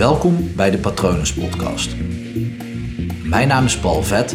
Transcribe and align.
Welkom 0.00 0.54
bij 0.56 0.70
de 0.70 0.78
Patronus 0.78 1.34
Podcast. 1.34 1.96
Mijn 3.24 3.48
naam 3.48 3.64
is 3.64 3.78
Paul 3.78 4.02
Vet 4.02 4.32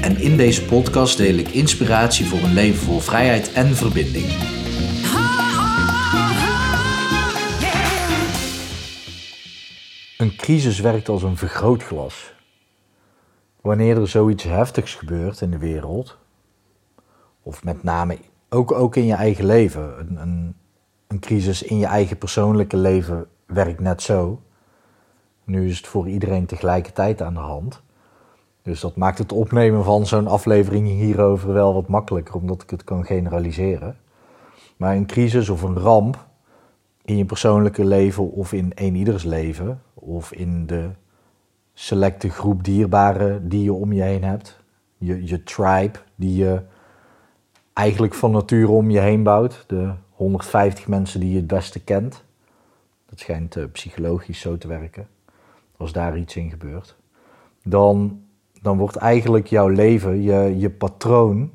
en 0.00 0.16
in 0.16 0.36
deze 0.36 0.64
podcast 0.64 1.16
deel 1.16 1.34
ik 1.34 1.48
inspiratie 1.48 2.26
voor 2.26 2.38
een 2.38 2.52
leven 2.52 2.84
vol 2.84 2.98
vrijheid 2.98 3.52
en 3.52 3.66
verbinding. 3.66 4.26
Een 10.18 10.36
crisis 10.36 10.80
werkt 10.80 11.08
als 11.08 11.22
een 11.22 11.36
vergrootglas. 11.36 12.34
Wanneer 13.60 13.96
er 13.96 14.08
zoiets 14.08 14.44
heftigs 14.44 14.94
gebeurt 14.94 15.40
in 15.40 15.50
de 15.50 15.58
wereld, 15.58 16.18
of 17.42 17.64
met 17.64 17.82
name 17.82 18.18
ook, 18.48 18.72
ook 18.72 18.96
in 18.96 19.06
je 19.06 19.14
eigen 19.14 19.46
leven, 19.46 19.98
een, 19.98 20.16
een, 20.16 20.56
een 21.06 21.20
crisis 21.20 21.62
in 21.62 21.78
je 21.78 21.86
eigen 21.86 22.18
persoonlijke 22.18 22.76
leven 22.76 23.26
werkt 23.46 23.80
net 23.80 24.02
zo. 24.02 24.42
Nu 25.44 25.68
is 25.68 25.76
het 25.76 25.86
voor 25.86 26.08
iedereen 26.08 26.46
tegelijkertijd 26.46 27.22
aan 27.22 27.34
de 27.34 27.40
hand. 27.40 27.82
Dus 28.62 28.80
dat 28.80 28.96
maakt 28.96 29.18
het 29.18 29.32
opnemen 29.32 29.84
van 29.84 30.06
zo'n 30.06 30.26
aflevering 30.26 30.88
hierover 30.88 31.52
wel 31.52 31.74
wat 31.74 31.88
makkelijker, 31.88 32.34
omdat 32.34 32.62
ik 32.62 32.70
het 32.70 32.84
kan 32.84 33.04
generaliseren. 33.04 33.96
Maar 34.76 34.96
een 34.96 35.06
crisis 35.06 35.48
of 35.48 35.62
een 35.62 35.78
ramp 35.78 36.26
in 37.04 37.16
je 37.16 37.24
persoonlijke 37.24 37.84
leven 37.84 38.30
of 38.30 38.52
in 38.52 38.72
een 38.74 38.94
ieders 38.94 39.24
leven, 39.24 39.82
of 39.94 40.32
in 40.32 40.66
de 40.66 40.90
selecte 41.74 42.30
groep 42.30 42.64
dierbaren 42.64 43.48
die 43.48 43.62
je 43.62 43.72
om 43.72 43.92
je 43.92 44.02
heen 44.02 44.24
hebt, 44.24 44.60
je, 44.98 45.26
je 45.26 45.42
tribe 45.42 45.98
die 46.14 46.36
je 46.36 46.62
eigenlijk 47.72 48.14
van 48.14 48.30
nature 48.30 48.70
om 48.70 48.90
je 48.90 49.00
heen 49.00 49.22
bouwt, 49.22 49.64
de 49.66 49.92
150 50.10 50.88
mensen 50.88 51.20
die 51.20 51.30
je 51.30 51.36
het 51.36 51.46
beste 51.46 51.80
kent. 51.80 52.24
Dat 53.08 53.18
schijnt 53.18 53.56
uh, 53.56 53.64
psychologisch 53.72 54.40
zo 54.40 54.58
te 54.58 54.68
werken. 54.68 55.06
Als 55.82 55.92
daar 55.92 56.18
iets 56.18 56.36
in 56.36 56.50
gebeurt, 56.50 56.96
dan, 57.64 58.22
dan 58.60 58.78
wordt 58.78 58.96
eigenlijk 58.96 59.46
jouw 59.46 59.68
leven, 59.68 60.22
je, 60.22 60.58
je 60.58 60.70
patroon, 60.70 61.50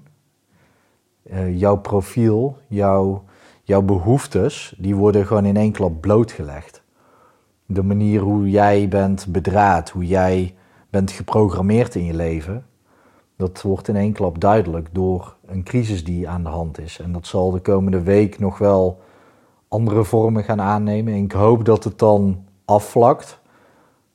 uh, 1.24 1.60
jouw 1.60 1.78
profiel, 1.78 2.58
jouw, 2.68 3.24
jouw 3.64 3.82
behoeftes, 3.82 4.76
die 4.78 4.96
worden 4.96 5.26
gewoon 5.26 5.46
in 5.46 5.58
één 5.58 5.72
klap 5.72 6.02
blootgelegd. 6.02 6.84
De 7.66 7.84
manier 7.84 8.22
hoe 8.22 8.50
jij 8.50 8.88
bent 8.88 9.28
bedraad, 9.28 9.90
hoe 9.90 10.08
jij 10.08 10.56
bent 10.90 11.12
geprogrammeerd 11.12 11.96
in 11.96 12.06
je 12.06 12.14
leven, 12.14 12.66
dat 13.36 13.62
wordt 13.62 13.88
in 13.88 13.96
één 13.96 14.14
klap 14.14 14.40
duidelijk 14.40 14.90
door 14.92 15.36
een 15.46 15.64
crisis 15.64 16.04
die 16.04 16.30
aan 16.30 16.44
de 16.44 16.50
hand 16.50 16.80
is. 16.80 17.00
En 17.00 17.12
dat 17.12 17.28
zal 17.28 17.52
de 17.52 17.60
komende 17.60 18.02
week 18.02 18.40
nog 18.40 18.58
wel 18.58 19.00
andere 19.68 20.04
vormen 20.04 20.44
gaan 20.44 20.62
aannemen. 20.62 21.14
ik 21.14 21.32
hoop 21.32 21.66
dat 21.66 21.84
het 21.84 22.00
dan 22.00 22.46
afvlakt. 22.66 23.40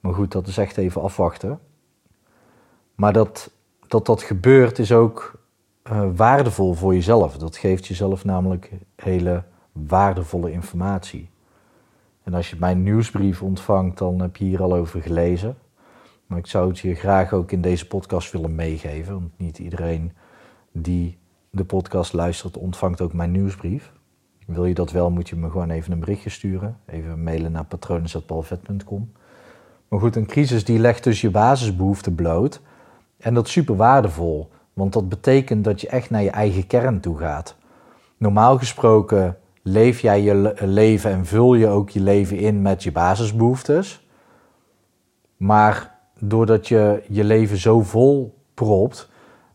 Maar 0.03 0.14
goed, 0.14 0.33
dat 0.33 0.47
is 0.47 0.58
echt 0.58 0.77
even 0.77 1.03
afwachten. 1.03 1.61
Maar 2.95 3.12
dat 3.12 3.50
dat, 3.92 4.06
dat 4.06 4.22
gebeurt 4.22 4.78
is 4.78 4.92
ook 4.92 5.41
uh, 5.92 6.09
waardevol 6.14 6.75
voor 6.75 6.94
jezelf. 6.94 7.36
Dat 7.36 7.56
geeft 7.56 7.86
jezelf 7.86 8.25
namelijk 8.25 8.70
hele 8.97 9.44
waardevolle 9.72 10.53
informatie. 10.53 11.31
En 12.22 12.34
als 12.34 12.50
je 12.50 12.56
mijn 12.59 12.83
nieuwsbrief 12.83 13.42
ontvangt, 13.42 13.98
dan 13.98 14.20
heb 14.20 14.36
je 14.36 14.44
hier 14.44 14.62
al 14.62 14.75
over 14.75 15.03
gelezen. 15.03 15.59
Maar 16.27 16.39
ik 16.39 16.47
zou 16.47 16.69
het 16.69 16.78
je 16.78 16.94
graag 16.94 17.33
ook 17.33 17.53
in 17.53 17.61
deze 17.61 17.87
podcast 17.87 18.33
willen 18.33 18.55
meegeven. 18.55 19.14
Want 19.14 19.39
niet 19.39 19.59
iedereen 19.59 20.12
die 20.72 21.19
de 21.50 21.64
podcast 21.64 22.12
luistert, 22.12 22.56
ontvangt 22.56 23.00
ook 23.00 23.12
mijn 23.12 23.31
nieuwsbrief. 23.31 23.92
Wil 24.47 24.64
je 24.64 24.75
dat 24.75 24.91
wel, 24.91 25.11
moet 25.11 25.28
je 25.28 25.37
me 25.37 25.50
gewoon 25.50 25.70
even 25.70 25.92
een 25.92 26.00
berichtje 26.00 26.31
sturen. 26.31 26.78
Even 26.87 27.22
mailen 27.22 27.53
naar 27.53 27.64
patronen.palvet.com. 27.64 29.12
Maar 29.92 30.00
goed, 30.00 30.16
een 30.16 30.26
crisis 30.26 30.64
die 30.64 30.78
legt 30.78 31.04
dus 31.04 31.20
je 31.20 31.30
basisbehoeften 31.30 32.14
bloot. 32.14 32.60
En 33.18 33.34
dat 33.34 33.46
is 33.46 33.52
super 33.52 33.76
waardevol. 33.76 34.50
Want 34.72 34.92
dat 34.92 35.08
betekent 35.08 35.64
dat 35.64 35.80
je 35.80 35.88
echt 35.88 36.10
naar 36.10 36.22
je 36.22 36.30
eigen 36.30 36.66
kern 36.66 37.00
toe 37.00 37.19
gaat. 37.19 37.56
Normaal 38.16 38.58
gesproken 38.58 39.36
leef 39.62 40.00
jij 40.00 40.22
je 40.22 40.54
leven 40.60 41.10
en 41.10 41.26
vul 41.26 41.54
je 41.54 41.69
ook 41.69 41.91
je 41.91 42.00
leven 42.00 42.36
in 42.36 42.62
met 42.62 42.82
je 42.82 42.92
basisbehoeftes. 42.92 44.06
Maar 45.36 45.98
doordat 46.19 46.69
je 46.69 47.02
je 47.08 47.25
leven 47.25 47.56
zo 47.56 47.81
vol 47.81 48.38
propt, 48.54 49.08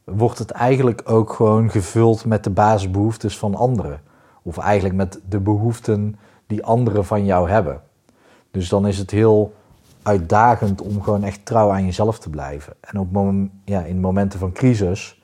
wordt 0.03 0.39
het 0.39 0.51
eigenlijk 0.51 1.01
ook 1.05 1.33
gewoon 1.33 1.69
gevuld 1.69 2.25
met 2.25 2.43
de 2.43 2.49
basisbehoeftes 2.49 3.37
van 3.37 3.55
anderen. 3.55 4.01
Of 4.43 4.57
eigenlijk 4.57 4.95
met 4.95 5.19
de 5.29 5.39
behoeften 5.39 6.19
die 6.47 6.63
anderen 6.63 7.05
van 7.05 7.25
jou 7.25 7.49
hebben. 7.49 7.81
Dus 8.51 8.69
dan 8.69 8.87
is 8.87 8.97
het 8.97 9.11
heel 9.11 9.53
uitdagend 10.07 10.81
om 10.81 11.01
gewoon 11.01 11.23
echt 11.23 11.45
trouw 11.45 11.71
aan 11.71 11.85
jezelf 11.85 12.19
te 12.19 12.29
blijven. 12.29 12.73
En 12.79 12.99
op 12.99 13.07
ja, 13.65 13.81
in 13.81 13.99
momenten 13.99 14.39
van 14.39 14.51
crisis, 14.51 15.23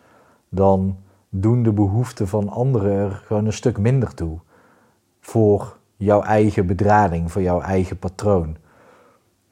dan 0.50 0.98
doen 1.30 1.64
de 1.64 1.72
behoeften 1.72 2.28
van 2.28 2.50
anderen 2.50 2.92
er 2.92 3.22
gewoon 3.26 3.46
een 3.46 3.54
stuk 3.54 3.78
minder 3.78 4.14
toe. 4.14 4.38
Voor 5.20 5.78
jouw 5.98 6.22
eigen 6.22 6.66
bedrading, 6.66 7.32
voor 7.32 7.42
jouw 7.42 7.62
eigen 7.62 7.98
patroon. 7.98 8.58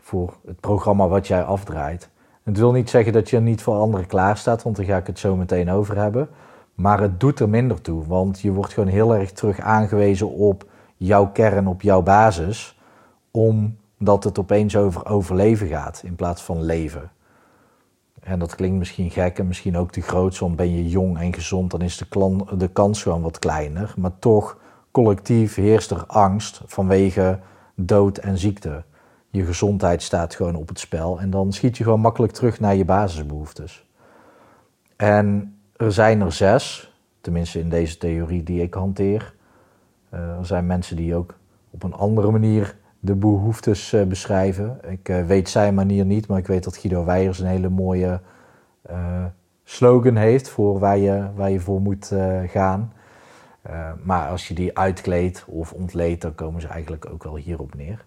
Voor 0.01 0.33
het 0.45 0.59
programma 0.59 1.07
wat 1.07 1.27
jij 1.27 1.43
afdraait. 1.43 2.09
Het 2.43 2.57
wil 2.57 2.71
niet 2.71 2.89
zeggen 2.89 3.13
dat 3.13 3.29
je 3.29 3.39
niet 3.39 3.61
voor 3.61 3.75
anderen 3.75 4.07
klaar 4.07 4.37
staat, 4.37 4.63
want 4.63 4.75
daar 4.75 4.85
ga 4.85 4.97
ik 4.97 5.07
het 5.07 5.19
zo 5.19 5.35
meteen 5.35 5.69
over 5.71 5.97
hebben. 5.97 6.29
Maar 6.75 7.01
het 7.01 7.19
doet 7.19 7.39
er 7.39 7.49
minder 7.49 7.81
toe, 7.81 8.05
want 8.05 8.41
je 8.41 8.51
wordt 8.51 8.73
gewoon 8.73 8.89
heel 8.89 9.15
erg 9.15 9.31
terug 9.31 9.59
aangewezen 9.59 10.29
op 10.29 10.65
jouw 10.97 11.27
kern, 11.31 11.67
op 11.67 11.81
jouw 11.81 12.01
basis, 12.01 12.79
omdat 14.01 14.23
het 14.23 14.39
opeens 14.39 14.75
over 14.75 15.05
overleven 15.05 15.67
gaat 15.67 16.01
in 16.05 16.15
plaats 16.15 16.41
van 16.41 16.63
leven. 16.63 17.11
En 18.19 18.39
dat 18.39 18.55
klinkt 18.55 18.77
misschien 18.77 19.11
gek 19.11 19.39
en 19.39 19.47
misschien 19.47 19.77
ook 19.77 19.91
te 19.91 20.01
groot, 20.01 20.39
want 20.39 20.55
ben 20.55 20.75
je 20.75 20.89
jong 20.89 21.19
en 21.19 21.33
gezond, 21.33 21.71
dan 21.71 21.81
is 21.81 21.97
de, 21.97 22.45
de 22.57 22.67
kans 22.67 23.01
gewoon 23.01 23.21
wat 23.21 23.39
kleiner. 23.39 23.93
Maar 23.97 24.19
toch, 24.19 24.57
collectief 24.91 25.55
heerst 25.55 25.91
er 25.91 26.05
angst 26.05 26.61
vanwege 26.65 27.39
dood 27.75 28.17
en 28.17 28.37
ziekte 28.37 28.83
je 29.29 29.45
gezondheid 29.45 30.01
staat 30.01 30.35
gewoon 30.35 30.55
op 30.55 30.67
het 30.67 30.79
spel. 30.79 31.19
En 31.19 31.29
dan 31.29 31.53
schiet 31.53 31.77
je 31.77 31.83
gewoon 31.83 31.99
makkelijk 31.99 32.33
terug 32.33 32.59
naar 32.59 32.75
je 32.75 32.85
basisbehoeftes. 32.85 33.85
En 34.95 35.57
er 35.75 35.91
zijn 35.91 36.21
er 36.21 36.31
zes, 36.31 36.93
tenminste 37.21 37.59
in 37.59 37.69
deze 37.69 37.97
theorie 37.97 38.43
die 38.43 38.61
ik 38.61 38.73
hanteer. 38.73 39.33
Uh, 40.13 40.19
er 40.19 40.45
zijn 40.45 40.65
mensen 40.65 40.95
die 40.95 41.15
ook 41.15 41.35
op 41.69 41.83
een 41.83 41.93
andere 41.93 42.31
manier 42.31 42.79
de 43.01 43.15
behoeftes 43.15 43.93
uh, 43.93 44.03
beschrijven. 44.03 44.79
Ik 44.89 45.09
uh, 45.09 45.25
weet 45.25 45.49
zijn 45.49 45.73
manier 45.73 46.05
niet, 46.05 46.27
maar 46.27 46.37
ik 46.37 46.47
weet 46.47 46.63
dat 46.63 46.77
Guido 46.77 47.05
Weijers 47.05 47.39
een 47.39 47.47
hele 47.47 47.69
mooie 47.69 48.19
slogan 49.63 50.15
heeft 50.15 50.49
voor 50.49 50.79
waar 50.79 50.97
je, 50.97 51.27
waar 51.35 51.51
je 51.51 51.59
voor 51.59 51.81
moet 51.81 52.11
gaan. 52.47 52.93
maar 54.03 54.29
als 54.29 54.47
je 54.47 54.53
die 54.53 54.77
uitkleedt 54.77 55.45
of 55.47 55.73
ontleedt, 55.73 56.21
dan 56.21 56.35
komen 56.35 56.61
ze 56.61 56.67
eigenlijk 56.67 57.09
ook 57.09 57.23
wel 57.23 57.35
hierop 57.35 57.75
neer 57.75 58.05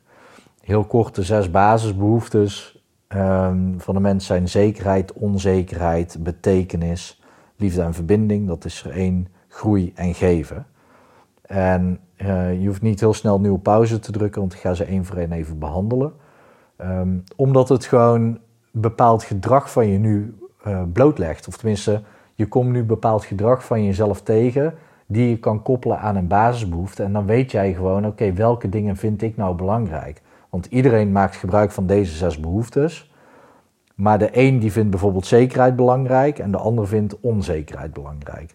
heel 0.64 0.84
kort 0.84 1.14
de 1.14 1.22
zes 1.22 1.50
basisbehoeftes 1.50 2.82
um, 3.08 3.74
van 3.80 3.94
de 3.94 4.00
mens 4.00 4.26
zijn 4.26 4.48
zekerheid, 4.48 5.12
onzekerheid, 5.12 6.16
betekenis, 6.20 7.22
liefde 7.56 7.82
en 7.82 7.94
verbinding. 7.94 8.46
Dat 8.46 8.64
is 8.64 8.84
er 8.84 8.90
één, 8.90 9.28
groei 9.48 9.92
en 9.94 10.14
geven. 10.14 10.66
En 11.42 12.00
uh, 12.16 12.60
je 12.60 12.66
hoeft 12.66 12.82
niet 12.82 13.00
heel 13.00 13.14
snel 13.14 13.40
nieuwe 13.40 13.58
pauze 13.58 13.98
te 13.98 14.12
drukken, 14.12 14.40
want 14.40 14.52
ik 14.52 14.58
ga 14.58 14.74
ze 14.74 14.84
één 14.84 15.04
voor 15.04 15.16
één 15.16 15.32
even 15.32 15.58
behandelen. 15.58 16.12
Um, 16.80 17.24
omdat 17.36 17.68
het 17.68 17.84
gewoon 17.84 18.38
bepaald 18.70 19.22
gedrag 19.22 19.70
van 19.70 19.88
je 19.88 19.98
nu 19.98 20.34
uh, 20.66 20.82
blootlegt. 20.92 21.48
Of 21.48 21.56
tenminste, 21.56 22.02
je 22.34 22.46
komt 22.46 22.70
nu 22.70 22.84
bepaald 22.84 23.24
gedrag 23.24 23.64
van 23.64 23.84
jezelf 23.84 24.22
tegen 24.22 24.74
die 25.06 25.28
je 25.28 25.38
kan 25.38 25.62
koppelen 25.62 25.98
aan 25.98 26.16
een 26.16 26.26
basisbehoefte. 26.26 27.02
En 27.02 27.12
dan 27.12 27.26
weet 27.26 27.50
jij 27.50 27.72
gewoon, 27.72 28.06
oké, 28.06 28.32
welke 28.32 28.68
dingen 28.68 28.96
vind 28.96 29.22
ik 29.22 29.36
nou 29.36 29.56
belangrijk? 29.56 30.22
Want 30.50 30.66
iedereen 30.66 31.12
maakt 31.12 31.36
gebruik 31.36 31.70
van 31.70 31.86
deze 31.86 32.14
zes 32.14 32.40
behoeftes. 32.40 33.12
Maar 33.94 34.18
de 34.18 34.28
een 34.32 34.58
die 34.58 34.72
vindt 34.72 34.90
bijvoorbeeld 34.90 35.26
zekerheid 35.26 35.76
belangrijk 35.76 36.38
en 36.38 36.50
de 36.50 36.56
ander 36.56 36.88
vindt 36.88 37.20
onzekerheid 37.20 37.92
belangrijk. 37.92 38.54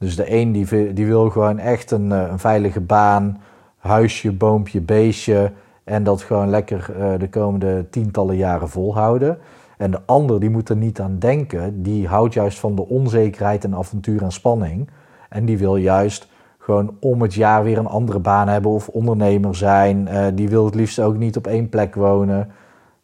Dus 0.00 0.16
de 0.16 0.32
een 0.32 0.52
die, 0.52 0.92
die 0.92 1.06
wil 1.06 1.30
gewoon 1.30 1.58
echt 1.58 1.90
een, 1.90 2.12
eh, 2.12 2.28
een 2.30 2.38
veilige 2.38 2.80
baan, 2.80 3.40
huisje, 3.78 4.32
boompje, 4.32 4.80
beestje 4.80 5.52
en 5.84 6.02
dat 6.02 6.22
gewoon 6.22 6.48
lekker 6.48 6.90
uh, 6.98 7.18
de 7.18 7.28
komende 7.28 7.86
tientallen 7.90 8.36
jaren 8.36 8.68
volhouden. 8.68 9.38
En 9.76 9.90
de 9.90 10.00
ander 10.06 10.40
die 10.40 10.50
moet 10.50 10.68
er 10.68 10.76
niet 10.76 11.00
aan 11.00 11.18
denken, 11.18 11.82
die 11.82 12.08
houdt 12.08 12.34
juist 12.34 12.58
van 12.58 12.74
de 12.74 12.88
onzekerheid 12.88 13.64
en 13.64 13.74
avontuur 13.74 14.22
en 14.22 14.32
spanning. 14.32 14.88
En 15.28 15.44
die 15.44 15.58
wil 15.58 15.76
juist 15.76 16.28
gewoon 16.58 16.96
om 17.00 17.22
het 17.22 17.34
jaar 17.34 17.62
weer 17.62 17.78
een 17.78 17.86
andere 17.86 18.18
baan 18.18 18.48
hebben 18.48 18.70
of 18.70 18.88
ondernemer 18.88 19.56
zijn. 19.56 20.08
Uh, 20.08 20.26
die 20.34 20.48
wil 20.48 20.64
het 20.64 20.74
liefst 20.74 21.00
ook 21.00 21.16
niet 21.16 21.36
op 21.36 21.46
één 21.46 21.68
plek 21.68 21.94
wonen. 21.94 22.50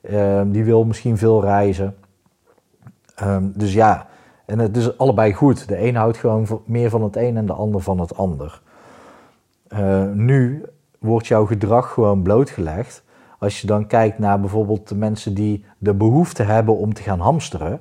Uh, 0.00 0.40
die 0.46 0.64
wil 0.64 0.84
misschien 0.84 1.18
veel 1.18 1.40
reizen. 1.40 1.94
Um, 3.22 3.52
dus 3.54 3.72
ja, 3.72 4.06
en 4.46 4.58
het 4.58 4.76
is 4.76 4.98
allebei 4.98 5.32
goed. 5.32 5.68
De 5.68 5.86
een 5.86 5.94
houdt 5.96 6.16
gewoon 6.16 6.46
meer 6.64 6.90
van 6.90 7.02
het 7.02 7.16
een 7.16 7.36
en 7.36 7.46
de 7.46 7.52
ander 7.52 7.80
van 7.80 8.00
het 8.00 8.16
ander. 8.16 8.60
Uh, 9.68 10.04
nu 10.12 10.64
wordt 10.98 11.26
jouw 11.26 11.46
gedrag 11.46 11.92
gewoon 11.92 12.22
blootgelegd 12.22 13.04
als 13.38 13.60
je 13.60 13.66
dan 13.66 13.86
kijkt 13.86 14.18
naar 14.18 14.40
bijvoorbeeld 14.40 14.88
de 14.88 14.94
mensen 14.94 15.34
die 15.34 15.64
de 15.78 15.94
behoefte 15.94 16.42
hebben 16.42 16.76
om 16.76 16.94
te 16.94 17.02
gaan 17.02 17.20
hamsteren. 17.20 17.80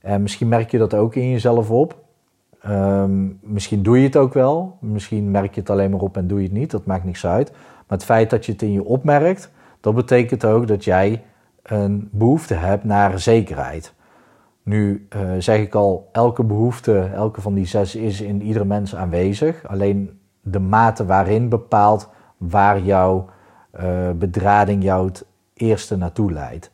En 0.00 0.22
misschien 0.22 0.48
merk 0.48 0.70
je 0.70 0.78
dat 0.78 0.94
ook 0.94 1.14
in 1.14 1.30
jezelf 1.30 1.70
op. 1.70 1.98
Ehm, 2.60 3.26
misschien 3.40 3.82
doe 3.82 3.98
je 3.98 4.04
het 4.04 4.16
ook 4.16 4.34
wel. 4.34 4.76
Misschien 4.80 5.30
merk 5.30 5.54
je 5.54 5.60
het 5.60 5.70
alleen 5.70 5.90
maar 5.90 6.00
op 6.00 6.16
en 6.16 6.26
doe 6.26 6.38
je 6.38 6.44
het 6.44 6.56
niet. 6.56 6.70
Dat 6.70 6.86
maakt 6.86 7.04
niks 7.04 7.26
uit. 7.26 7.50
Maar 7.50 7.98
het 7.98 8.04
feit 8.04 8.30
dat 8.30 8.46
je 8.46 8.52
het 8.52 8.62
in 8.62 8.72
je 8.72 8.84
opmerkt, 8.84 9.50
dat 9.80 9.94
betekent 9.94 10.44
ook 10.44 10.66
dat 10.66 10.84
jij 10.84 11.22
een 11.62 12.08
behoefte 12.12 12.54
hebt 12.54 12.84
naar 12.84 13.18
zekerheid. 13.18 13.94
Nu 14.66 15.06
uh, 15.16 15.30
zeg 15.38 15.60
ik 15.60 15.74
al, 15.74 16.08
elke 16.12 16.44
behoefte, 16.44 17.10
elke 17.14 17.40
van 17.40 17.54
die 17.54 17.66
zes 17.66 17.94
is 17.94 18.20
in 18.20 18.42
iedere 18.42 18.64
mens 18.64 18.96
aanwezig. 18.96 19.68
Alleen 19.68 20.20
de 20.40 20.58
mate 20.58 21.06
waarin 21.06 21.48
bepaalt 21.48 22.08
waar 22.36 22.80
jouw 22.80 23.28
uh, 23.80 24.10
bedrading 24.10 24.82
jou 24.82 25.06
het 25.06 25.26
eerste 25.54 25.96
naartoe 25.96 26.32
leidt. 26.32 26.70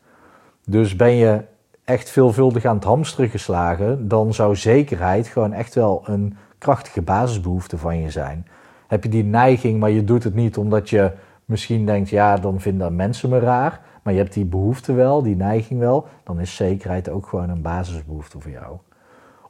Dus 0.66 0.96
ben 0.96 1.12
je 1.14 1.44
echt 1.84 2.10
veelvuldig 2.10 2.64
aan 2.64 2.74
het 2.74 2.84
hamsteren 2.84 3.30
geslagen, 3.30 4.08
dan 4.08 4.34
zou 4.34 4.56
zekerheid 4.56 5.26
gewoon 5.26 5.52
echt 5.52 5.74
wel 5.74 6.02
een 6.06 6.36
krachtige 6.58 7.02
basisbehoefte 7.02 7.78
van 7.78 7.98
je 7.98 8.10
zijn. 8.10 8.46
Heb 8.86 9.02
je 9.02 9.08
die 9.08 9.24
neiging, 9.24 9.80
maar 9.80 9.90
je 9.90 10.04
doet 10.04 10.24
het 10.24 10.34
niet 10.34 10.56
omdat 10.56 10.90
je 10.90 11.12
misschien 11.44 11.86
denkt, 11.86 12.08
ja, 12.08 12.36
dan 12.36 12.60
vinden 12.60 12.96
mensen 12.96 13.28
me 13.28 13.38
raar, 13.38 13.80
maar 14.02 14.12
je 14.12 14.18
hebt 14.18 14.32
die 14.32 14.44
behoefte 14.44 14.92
wel, 14.92 15.22
die 15.22 15.36
neiging 15.36 15.80
wel, 15.80 16.06
dan 16.24 16.40
is 16.40 16.56
zekerheid 16.56 17.08
ook 17.08 17.26
gewoon 17.26 17.48
een 17.48 17.62
basisbehoefte 17.62 18.40
voor 18.40 18.50
jou. 18.50 18.76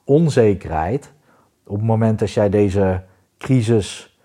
Onzekerheid, 0.04 1.12
op 1.66 1.76
het 1.76 1.86
moment 1.86 2.18
dat 2.18 2.32
jij 2.32 2.48
deze 2.48 3.02
crisis 3.38 4.18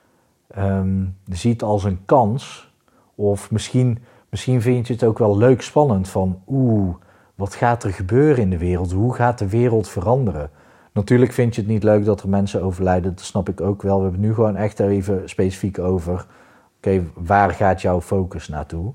um, 0.58 1.16
ziet 1.26 1.64
als 1.64 1.84
een 1.84 2.06
kans, 2.06 2.72
of 3.16 3.52
misschien, 3.52 4.00
misschien 4.30 4.62
vind 4.62 4.88
je 4.88 4.94
het 4.94 5.04
ook 5.04 5.18
wel 5.18 5.38
leuk 5.38 5.62
spannend 5.62 6.10
van, 6.10 6.42
oeh, 6.48 6.96
wat 7.36 7.56
gaat 7.56 7.84
er 7.84 7.94
gebeuren 7.94 8.44
in 8.44 8.50
de 8.50 8.58
wereld? 8.58 8.92
Hoe 8.92 9.14
gaat 9.14 9.40
de 9.40 9.50
wereld 9.50 9.90
veranderen? 9.90 10.50
Natuurlijk 10.92 11.32
vind 11.32 11.56
je 11.56 11.62
het 11.62 11.70
niet 11.70 11.84
leuk 11.84 12.06
dat 12.06 12.22
er 12.22 12.30
mensen 12.30 12.64
overlijden, 12.64 13.16
dat 13.16 13.24
snap 13.26 13.50
ik 13.50 13.62
ook 13.62 13.82
wel. 13.82 13.98
We 13.98 14.04
hebben 14.04 14.22
nu 14.22 14.34
gewoon 14.34 14.56
echt 14.56 14.80
even 14.80 15.30
specifiek 15.30 15.80
over, 15.80 16.26
oké, 16.78 17.04
waar 17.14 17.52
gaat 17.52 17.82
jouw 17.82 18.02
focus 18.02 18.48
naartoe? 18.48 18.94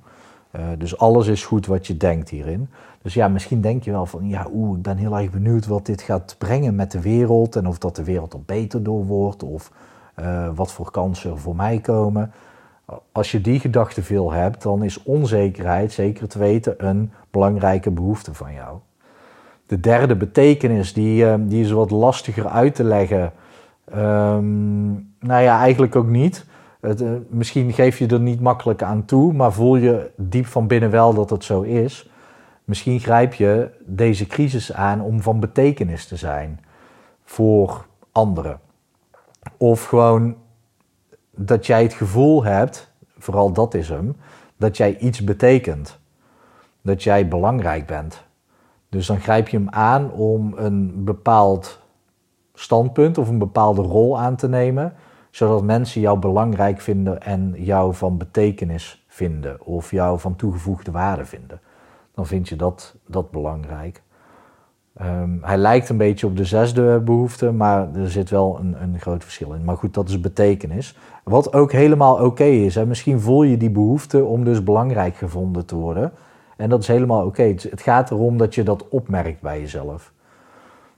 Uh, 0.56 0.62
dus 0.78 0.98
alles 0.98 1.26
is 1.26 1.44
goed 1.44 1.66
wat 1.66 1.86
je 1.86 1.96
denkt 1.96 2.28
hierin. 2.28 2.68
Dus 3.02 3.14
ja, 3.14 3.28
misschien 3.28 3.60
denk 3.60 3.82
je 3.82 3.90
wel 3.90 4.06
van, 4.06 4.28
ja, 4.28 4.46
oeh, 4.52 4.76
ik 4.76 4.82
ben 4.82 4.96
heel 4.96 5.18
erg 5.18 5.30
benieuwd 5.30 5.66
wat 5.66 5.86
dit 5.86 6.02
gaat 6.02 6.34
brengen 6.38 6.74
met 6.74 6.90
de 6.90 7.00
wereld 7.00 7.56
en 7.56 7.66
of 7.66 7.78
dat 7.78 7.96
de 7.96 8.04
wereld 8.04 8.32
er 8.32 8.42
beter 8.42 8.82
door 8.82 9.06
wordt 9.06 9.42
of 9.42 9.72
uh, 10.20 10.48
wat 10.54 10.72
voor 10.72 10.90
kansen 10.90 11.30
er 11.30 11.38
voor 11.38 11.56
mij 11.56 11.78
komen 11.78 12.32
als 13.12 13.30
je 13.30 13.40
die 13.40 13.60
gedachte 13.60 14.02
veel 14.02 14.32
hebt, 14.32 14.62
dan 14.62 14.82
is 14.82 15.02
onzekerheid, 15.02 15.92
zeker 15.92 16.28
te 16.28 16.38
weten, 16.38 16.86
een 16.86 17.12
belangrijke 17.30 17.90
behoefte 17.90 18.34
van 18.34 18.52
jou. 18.52 18.78
De 19.66 19.80
derde 19.80 20.16
betekenis, 20.16 20.92
die, 20.92 21.26
eh, 21.26 21.34
die 21.38 21.64
is 21.64 21.70
wat 21.70 21.90
lastiger 21.90 22.48
uit 22.48 22.74
te 22.74 22.84
leggen. 22.84 23.32
Um, 23.96 25.14
nou 25.20 25.42
ja, 25.42 25.58
eigenlijk 25.58 25.96
ook 25.96 26.06
niet. 26.06 26.46
Uh, 26.82 27.16
misschien 27.28 27.72
geef 27.72 27.98
je 27.98 28.06
er 28.06 28.20
niet 28.20 28.40
makkelijk 28.40 28.82
aan 28.82 29.04
toe, 29.04 29.32
maar 29.32 29.52
voel 29.52 29.76
je 29.76 30.10
diep 30.16 30.46
van 30.46 30.66
binnen 30.66 30.90
wel 30.90 31.14
dat 31.14 31.30
het 31.30 31.44
zo 31.44 31.60
is. 31.60 32.10
Misschien 32.64 33.00
grijp 33.00 33.34
je 33.34 33.70
deze 33.84 34.26
crisis 34.26 34.72
aan 34.72 35.00
om 35.00 35.20
van 35.20 35.40
betekenis 35.40 36.06
te 36.06 36.16
zijn 36.16 36.60
voor 37.24 37.86
anderen. 38.12 38.60
Of 39.56 39.84
gewoon 39.84 40.36
dat 41.30 41.66
jij 41.66 41.82
het 41.82 41.92
gevoel 41.92 42.44
hebt, 42.44 42.92
vooral 43.18 43.52
dat 43.52 43.74
is 43.74 43.88
hem, 43.88 44.16
dat 44.56 44.76
jij 44.76 44.98
iets 44.98 45.24
betekent. 45.24 45.98
Dat 46.80 47.02
jij 47.02 47.28
belangrijk 47.28 47.86
bent. 47.86 48.24
Dus 48.88 49.06
dan 49.06 49.20
grijp 49.20 49.48
je 49.48 49.56
hem 49.56 49.70
aan 49.70 50.12
om 50.12 50.54
een 50.56 51.04
bepaald 51.04 51.80
standpunt 52.54 53.18
of 53.18 53.28
een 53.28 53.38
bepaalde 53.38 53.82
rol 53.82 54.18
aan 54.18 54.36
te 54.36 54.48
nemen, 54.48 54.94
zodat 55.32 55.62
mensen 55.62 56.00
jou 56.00 56.18
belangrijk 56.18 56.80
vinden 56.80 57.22
en 57.22 57.54
jou 57.56 57.94
van 57.94 58.16
betekenis 58.16 59.04
vinden 59.08 59.66
of 59.66 59.90
jou 59.90 60.20
van 60.20 60.36
toegevoegde 60.36 60.90
waarde 60.90 61.24
vinden. 61.24 61.60
Dan 62.14 62.26
vind 62.26 62.48
je 62.48 62.56
dat, 62.56 62.94
dat 63.06 63.30
belangrijk. 63.30 64.02
Um, 65.00 65.38
hij 65.42 65.56
lijkt 65.56 65.88
een 65.88 65.96
beetje 65.96 66.26
op 66.26 66.36
de 66.36 66.44
zesde 66.44 67.00
behoefte, 67.00 67.52
maar 67.52 67.94
er 67.94 68.10
zit 68.10 68.30
wel 68.30 68.58
een, 68.60 68.82
een 68.82 69.00
groot 69.00 69.22
verschil 69.22 69.52
in. 69.52 69.64
Maar 69.64 69.76
goed, 69.76 69.94
dat 69.94 70.08
is 70.08 70.20
betekenis. 70.20 70.96
Wat 71.24 71.52
ook 71.52 71.72
helemaal 71.72 72.24
oké 72.24 72.44
is. 72.44 72.74
Hè. 72.74 72.86
Misschien 72.86 73.20
voel 73.20 73.42
je 73.42 73.56
die 73.56 73.70
behoefte 73.70 74.24
om 74.24 74.44
dus 74.44 74.64
belangrijk 74.64 75.16
gevonden 75.16 75.66
te 75.66 75.74
worden. 75.74 76.12
En 76.56 76.68
dat 76.68 76.80
is 76.80 76.88
helemaal 76.88 77.26
oké. 77.26 77.42
Het, 77.42 77.82
gaat 77.82 78.10
erom 78.10 78.36
dat 78.36 78.54
je 78.54 78.62
dat 78.62 78.88
opmerkt 78.88 79.40
bij 79.40 79.60
jezelf. 79.60 80.12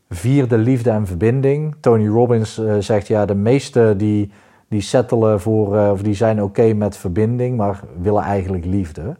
Vierde, 0.08 0.58
liefde 0.58 0.90
en 0.90 1.06
verbinding. 1.06 1.74
Tony 1.80 2.08
Robbins 2.08 2.58
uh, 2.58 2.74
zegt 2.78 3.06
ja, 3.06 3.26
de 3.26 3.34
meesten 3.34 3.98
die, 3.98 4.30
die 4.68 4.80
settelen 4.80 5.40
voor, 5.40 5.76
uh, 5.76 5.90
of 5.90 6.02
die 6.02 6.14
zijn 6.14 6.42
oké 6.42 6.72
met 6.72 6.96
verbinding, 6.96 7.56
maar 7.56 7.80
willen 8.00 8.22
eigenlijk 8.22 8.64
liefde. 8.64 9.16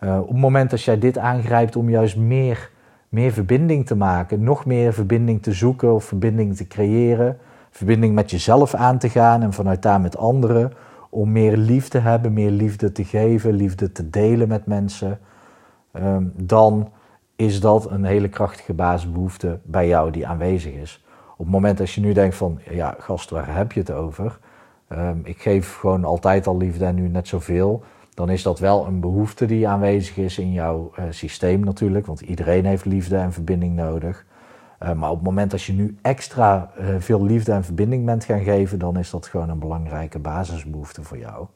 Uh, 0.00 0.18
op 0.20 0.28
het 0.28 0.36
moment 0.36 0.70
dat 0.70 0.82
jij 0.82 0.98
dit 0.98 1.18
aangrijpt 1.18 1.76
om 1.76 1.90
juist 1.90 2.16
meer 2.16 2.72
meer 3.14 3.32
verbinding 3.32 3.86
te 3.86 3.96
maken, 3.96 4.42
nog 4.42 4.66
meer 4.66 4.92
verbinding 4.92 5.42
te 5.42 5.52
zoeken 5.52 5.94
of 5.94 6.04
verbinding 6.04 6.56
te 6.56 6.66
creëren, 6.66 7.38
verbinding 7.70 8.14
met 8.14 8.30
jezelf 8.30 8.74
aan 8.74 8.98
te 8.98 9.08
gaan 9.08 9.42
en 9.42 9.52
vanuit 9.52 9.82
daar 9.82 10.00
met 10.00 10.16
anderen, 10.16 10.72
om 11.10 11.32
meer 11.32 11.56
liefde 11.56 11.90
te 11.90 11.98
hebben, 11.98 12.32
meer 12.32 12.50
liefde 12.50 12.92
te 12.92 13.04
geven, 13.04 13.52
liefde 13.52 13.92
te 13.92 14.10
delen 14.10 14.48
met 14.48 14.66
mensen, 14.66 15.18
um, 15.92 16.32
dan 16.36 16.88
is 17.44 17.60
dat 17.60 17.90
een 17.90 18.04
hele 18.04 18.28
krachtige 18.28 18.72
basisbehoefte 18.72 19.60
bij 19.62 19.88
jou 19.88 20.10
die 20.10 20.26
aanwezig 20.26 20.72
is. 20.72 21.04
Op 21.32 21.44
het 21.44 21.54
moment 21.54 21.78
dat 21.78 21.90
je 21.90 22.00
nu 22.00 22.12
denkt 22.12 22.36
van, 22.36 22.60
ja 22.70 22.96
gast, 22.98 23.30
waar 23.30 23.56
heb 23.56 23.72
je 23.72 23.80
het 23.80 23.90
over? 23.90 24.38
Um, 24.88 25.20
ik 25.24 25.42
geef 25.42 25.76
gewoon 25.76 26.04
altijd 26.04 26.46
al 26.46 26.56
liefde 26.56 26.84
en 26.84 26.94
nu 26.94 27.08
net 27.08 27.28
zoveel 27.28 27.84
dan 28.14 28.30
is 28.30 28.42
dat 28.42 28.58
wel 28.58 28.86
een 28.86 29.00
behoefte 29.00 29.46
die 29.46 29.68
aanwezig 29.68 30.16
is 30.16 30.38
in 30.38 30.52
jouw 30.52 30.92
uh, 30.98 31.04
systeem 31.10 31.60
natuurlijk. 31.60 32.06
Want 32.06 32.20
iedereen 32.20 32.64
heeft 32.64 32.84
liefde 32.84 33.16
en 33.16 33.32
verbinding 33.32 33.76
nodig. 33.76 34.24
Uh, 34.82 34.92
maar 34.92 35.10
op 35.10 35.16
het 35.16 35.24
moment 35.24 35.50
dat 35.50 35.62
je 35.62 35.72
nu 35.72 35.96
extra 36.02 36.70
uh, 36.80 36.86
veel 36.98 37.24
liefde 37.24 37.52
en 37.52 37.64
verbinding 37.64 38.04
bent 38.04 38.24
gaan 38.24 38.42
geven, 38.42 38.78
dan 38.78 38.98
is 38.98 39.10
dat 39.10 39.26
gewoon 39.26 39.48
een 39.48 39.58
belangrijke 39.58 40.18
basisbehoefte 40.18 41.02
voor 41.02 41.18
jou. 41.18 41.46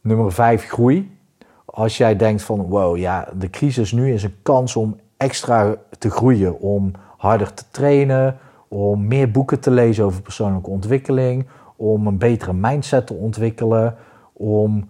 Nummer 0.00 0.32
vijf, 0.32 0.66
groei. 0.68 1.18
Als 1.64 1.96
jij 1.96 2.16
denkt 2.16 2.42
van 2.42 2.60
wow, 2.60 2.96
ja, 2.96 3.28
de 3.38 3.50
crisis 3.50 3.92
nu 3.92 4.12
is 4.12 4.22
een 4.22 4.36
kans 4.42 4.76
om 4.76 4.96
extra 5.16 5.74
te 5.98 6.10
groeien, 6.10 6.60
om 6.60 6.92
harder 7.16 7.54
te 7.54 7.64
trainen, 7.70 8.38
om 8.68 9.06
meer 9.06 9.30
boeken 9.30 9.60
te 9.60 9.70
lezen 9.70 10.04
over 10.04 10.22
persoonlijke 10.22 10.70
ontwikkeling, 10.70 11.46
om 11.76 12.06
een 12.06 12.18
betere 12.18 12.52
mindset 12.52 13.06
te 13.06 13.14
ontwikkelen, 13.14 13.96
om 14.32 14.88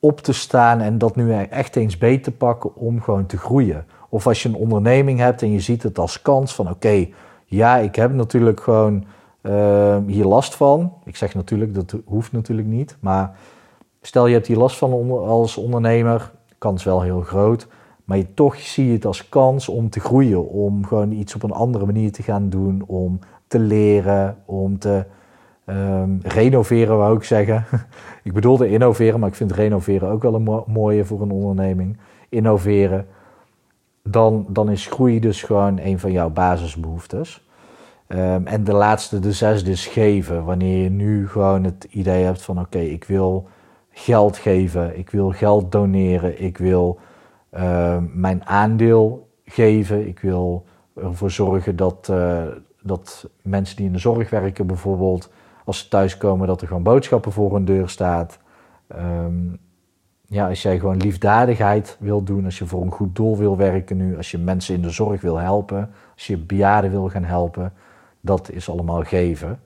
op 0.00 0.20
te 0.20 0.32
staan 0.32 0.80
en 0.80 0.98
dat 0.98 1.16
nu 1.16 1.32
echt 1.32 1.76
eens 1.76 1.98
beter 1.98 2.22
te 2.22 2.32
pakken 2.32 2.76
om 2.76 3.00
gewoon 3.00 3.26
te 3.26 3.38
groeien. 3.38 3.86
Of 4.08 4.26
als 4.26 4.42
je 4.42 4.48
een 4.48 4.54
onderneming 4.54 5.18
hebt 5.18 5.42
en 5.42 5.50
je 5.50 5.60
ziet 5.60 5.82
het 5.82 5.98
als 5.98 6.22
kans 6.22 6.54
van 6.54 6.70
oké, 6.70 7.08
ja, 7.44 7.76
ik 7.76 7.94
heb 7.94 8.12
natuurlijk 8.12 8.60
gewoon 8.60 9.04
uh, 9.42 9.96
hier 10.06 10.24
last 10.24 10.54
van. 10.54 10.92
Ik 11.04 11.16
zeg 11.16 11.34
natuurlijk, 11.34 11.74
dat 11.74 11.94
hoeft 12.04 12.32
natuurlijk 12.32 12.68
niet. 12.68 12.96
Maar 13.00 13.36
stel 14.06 14.26
je 14.26 14.34
hebt 14.34 14.46
hier 14.46 14.56
last 14.56 14.76
van 14.76 15.10
als 15.10 15.56
ondernemer, 15.56 16.32
kans 16.58 16.84
wel 16.84 17.02
heel 17.02 17.20
groot. 17.20 17.66
Maar 18.04 18.16
je, 18.16 18.34
toch 18.34 18.56
zie 18.56 18.86
je 18.86 18.92
het 18.92 19.06
als 19.06 19.28
kans 19.28 19.68
om 19.68 19.90
te 19.90 20.00
groeien, 20.00 20.48
om 20.48 20.86
gewoon 20.86 21.12
iets 21.12 21.34
op 21.34 21.42
een 21.42 21.52
andere 21.52 21.86
manier 21.86 22.12
te 22.12 22.22
gaan 22.22 22.48
doen, 22.48 22.82
om 22.86 23.18
te 23.46 23.58
leren, 23.58 24.36
om 24.44 24.78
te 24.78 25.04
Um, 25.66 26.20
renoveren 26.22 26.96
wou 26.96 27.16
ik 27.16 27.22
zeggen. 27.22 27.64
ik 28.22 28.32
bedoelde 28.32 28.68
innoveren, 28.68 29.20
maar 29.20 29.28
ik 29.28 29.34
vind 29.34 29.52
renoveren 29.52 30.08
ook 30.08 30.22
wel 30.22 30.34
een 30.34 30.62
mooie 30.66 31.04
voor 31.04 31.22
een 31.22 31.30
onderneming. 31.30 31.98
Innoveren. 32.28 33.06
Dan, 34.02 34.46
dan 34.48 34.70
is 34.70 34.86
groei 34.86 35.20
dus 35.20 35.42
gewoon 35.42 35.78
een 35.78 35.98
van 35.98 36.12
jouw 36.12 36.30
basisbehoeftes. 36.30 37.48
Um, 38.08 38.46
en 38.46 38.64
de 38.64 38.72
laatste, 38.72 39.18
de 39.18 39.32
zesde, 39.32 39.70
is 39.70 39.86
geven. 39.86 40.44
Wanneer 40.44 40.82
je 40.82 40.90
nu 40.90 41.28
gewoon 41.28 41.64
het 41.64 41.86
idee 41.90 42.24
hebt 42.24 42.42
van 42.42 42.60
oké, 42.60 42.78
ik 42.78 43.04
wil 43.04 43.48
geld 43.94 44.36
geven, 44.36 44.98
ik 44.98 45.10
wil 45.10 45.30
geld 45.30 45.72
doneren, 45.72 46.42
ik 46.42 46.58
wil 46.58 46.98
uh, 47.54 47.96
mijn 48.12 48.46
aandeel 48.46 49.28
geven, 49.44 50.06
ik 50.06 50.20
wil 50.20 50.64
ervoor 50.94 51.30
zorgen 51.30 51.76
dat, 51.76 52.08
uh, 52.10 52.42
dat 52.82 53.28
mensen 53.42 53.76
die 53.76 53.86
in 53.86 53.92
de 53.92 53.98
zorg 53.98 54.30
werken 54.30 54.66
bijvoorbeeld 54.66 55.30
als 55.64 55.78
ze 55.78 55.88
thuiskomen, 55.88 56.46
dat 56.46 56.60
er 56.60 56.66
gewoon 56.66 56.82
boodschappen 56.82 57.32
voor 57.32 57.54
hun 57.54 57.64
deur 57.64 57.88
staat. 57.88 58.38
Um, 58.96 59.58
ja, 60.26 60.48
als 60.48 60.62
jij 60.62 60.78
gewoon 60.78 60.96
liefdadigheid 60.96 61.96
wil 62.00 62.22
doen, 62.22 62.44
als 62.44 62.58
je 62.58 62.66
voor 62.66 62.82
een 62.82 62.90
goed 62.90 63.16
doel 63.16 63.36
wil 63.36 63.56
werken 63.56 63.96
nu, 63.96 64.16
als 64.16 64.30
je 64.30 64.38
mensen 64.38 64.74
in 64.74 64.82
de 64.82 64.90
zorg 64.90 65.20
wil 65.20 65.36
helpen, 65.36 65.90
als 66.14 66.26
je 66.26 66.38
bejaarden 66.38 66.90
wil 66.90 67.08
gaan 67.08 67.24
helpen, 67.24 67.72
dat 68.20 68.50
is 68.50 68.70
allemaal 68.70 69.02
geven. 69.02 69.60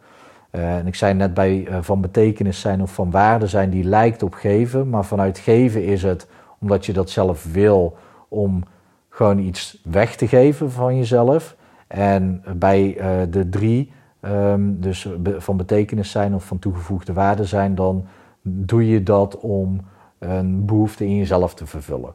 Uh, 0.51 0.77
en 0.77 0.87
ik 0.87 0.95
zei 0.95 1.15
net 1.15 1.35
bij 1.35 1.69
uh, 1.69 1.79
van 1.81 2.01
betekenis 2.01 2.61
zijn 2.61 2.83
of 2.83 2.93
van 2.93 3.11
waarde 3.11 3.47
zijn, 3.47 3.71
die 3.71 3.85
lijkt 3.85 4.23
op 4.23 4.35
geven, 4.35 4.89
maar 4.89 5.05
vanuit 5.05 5.39
geven 5.39 5.85
is 5.85 6.03
het 6.03 6.27
omdat 6.59 6.87
je 6.87 6.93
dat 6.93 7.11
zelf 7.11 7.53
wil 7.53 7.97
om 8.29 8.63
gewoon 9.09 9.39
iets 9.39 9.81
weg 9.85 10.17
te 10.17 10.29
geven 10.29 10.71
van 10.71 10.97
jezelf. 10.97 11.57
En 11.87 12.43
bij 12.57 12.97
uh, 12.99 13.33
de 13.33 13.49
drie, 13.49 13.93
um, 14.21 14.81
dus 14.81 15.09
van 15.37 15.57
betekenis 15.57 16.11
zijn 16.11 16.35
of 16.35 16.45
van 16.45 16.59
toegevoegde 16.59 17.13
waarde 17.13 17.45
zijn, 17.45 17.75
dan 17.75 18.07
doe 18.43 18.89
je 18.89 19.03
dat 19.03 19.39
om 19.39 19.81
een 20.19 20.65
behoefte 20.65 21.05
in 21.05 21.17
jezelf 21.17 21.55
te 21.55 21.67
vervullen. 21.67 22.15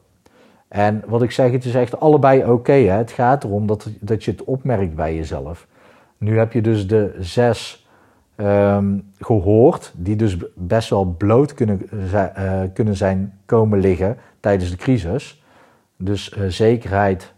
En 0.68 1.04
wat 1.08 1.22
ik 1.22 1.32
zeg, 1.32 1.52
het 1.52 1.66
is 1.66 1.75
echt 1.75 2.00
allebei 2.00 2.46
oké. 2.46 2.72
het 2.72 3.12
gaat 3.12 3.44
erom 3.44 3.68
dat, 3.68 3.90
dat 4.00 4.24
je 4.24 4.32
het 4.32 4.44
opmerkt 4.44 4.96
bij 4.96 5.16
jezelf. 5.16 5.68
Nu 6.18 6.38
heb 6.38 6.54
je 6.54 6.62
dus 6.62 6.88
de 6.88 7.16
zes 7.20 7.83
um, 8.38 9.12
gehoord, 9.20 9.94
die 9.96 10.16
dus 10.16 10.38
best 10.56 10.90
wel 10.90 11.06
bloot 11.06 11.54
kunnen, 11.54 11.82
uh, 12.13 12.62
kunnen 12.74 12.96
zijn 12.96 13.40
komen 13.46 13.80
liggen 13.80 14.18
tijdens 14.40 14.70
de 14.70 14.78
crisis. 14.78 15.44
Dus 15.98 16.36
uh, 16.38 16.48
zekerheid, 16.48 17.34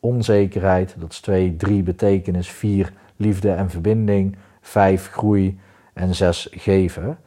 onzekerheid, 0.00 0.94
dat 0.98 1.12
is 1.12 1.20
twee, 1.20 1.56
drie 1.56 1.82
betekenis, 1.82 2.50
vier 2.50 2.92
liefde 3.16 3.50
en 3.50 3.70
verbinding, 3.70 4.36
vijf 4.60 5.10
groei 5.10 5.58
en 5.92 6.14
zes 6.14 6.48
geven. 6.50 7.18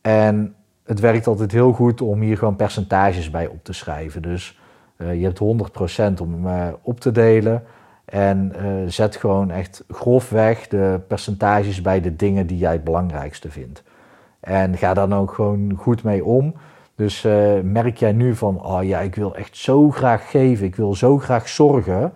En 0.00 0.54
het 0.84 1.00
werkt 1.00 1.26
altijd 1.26 1.52
heel 1.52 1.72
goed 1.72 2.00
om 2.00 2.20
hier 2.20 2.38
gewoon 2.38 2.56
percentages 2.56 3.30
bij 3.30 3.46
op 3.46 3.64
te 3.64 3.72
schrijven. 3.72 4.22
Dus 4.22 4.60
uh, 4.96 5.14
je 5.14 5.24
hebt 5.24 6.18
100% 6.18 6.20
om 6.20 6.46
op 6.82 7.00
te 7.00 7.12
delen. 7.12 7.62
En 8.06 8.52
uh, 8.56 8.82
zet 8.86 9.16
gewoon 9.16 9.50
echt 9.50 9.84
grofweg 9.88 10.68
de 10.68 11.00
percentages 11.08 11.82
bij 11.82 12.00
de 12.00 12.16
dingen 12.16 12.46
die 12.46 12.58
jij 12.58 12.72
het 12.72 12.84
belangrijkste 12.84 13.50
vindt. 13.50 13.82
En 14.40 14.76
ga 14.76 14.94
daar 14.94 15.08
dan 15.08 15.18
ook 15.18 15.32
gewoon 15.32 15.72
goed 15.76 16.02
mee 16.02 16.24
om. 16.24 16.54
Dus 16.94 17.22
merk 17.62 17.96
jij 17.96 18.12
nu 18.12 18.34
van, 18.34 18.64
oh 18.64 18.84
ja, 18.84 19.00
ik 19.00 19.14
wil 19.14 19.36
echt 19.36 19.56
zo 19.56 19.90
graag 19.90 20.30
geven, 20.30 20.66
ik 20.66 20.76
wil 20.76 20.94
zo 20.94 21.18
graag 21.18 21.48
zorgen. 21.48 22.12